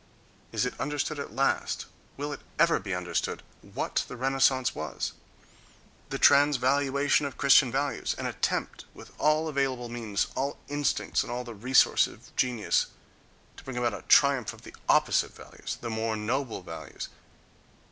[0.51, 1.85] Is it understood at last,
[2.17, 5.13] will it ever be understood, what the Renaissance was?
[6.09, 11.53] The transvaluation of Christian values,—an attempt with all available means, all instincts and all the
[11.53, 12.87] resources of genius
[13.57, 17.07] to bring about a triumph of the opposite values, the more noble values....